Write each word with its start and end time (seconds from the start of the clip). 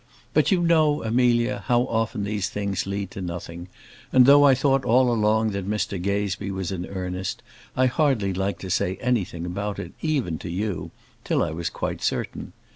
But 0.33 0.49
you 0.51 0.61
know, 0.63 1.03
Amelia, 1.03 1.63
how 1.67 1.81
often 1.81 2.23
these 2.23 2.49
things 2.49 2.87
lead 2.87 3.11
to 3.11 3.21
nothing, 3.21 3.67
and 4.11 4.25
though 4.25 4.43
I 4.45 4.55
thought 4.55 4.83
all 4.83 5.11
along 5.13 5.51
that 5.51 5.69
Mr 5.69 6.01
Gazebee 6.01 6.49
was 6.49 6.71
in 6.71 6.87
earnest, 6.87 7.43
I 7.77 7.85
hardly 7.85 8.33
liked 8.33 8.61
to 8.61 8.71
say 8.71 8.95
anything 8.95 9.45
about 9.45 9.77
it 9.77 9.91
even 10.01 10.39
to 10.39 10.49
you 10.49 10.89
till 11.23 11.43
I 11.43 11.51
was 11.51 11.69
quite 11.69 12.01
certain. 12.01 12.53